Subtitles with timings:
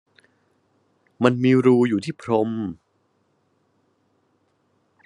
[1.23, 2.49] มันมีรูอยู่ที่พรม